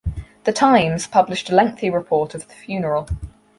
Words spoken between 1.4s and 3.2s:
a lengthy report of the funeral.